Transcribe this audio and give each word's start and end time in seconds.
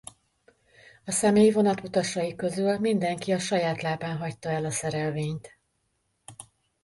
A 1.05 1.11
személyvonat 1.11 1.83
utasai 1.83 2.35
közül 2.35 2.79
mindenki 2.79 3.31
a 3.31 3.39
saját 3.39 3.81
lábán 3.81 4.17
hagyta 4.17 4.49
el 4.49 4.65
a 4.65 4.69
szerelvényt. 4.71 5.57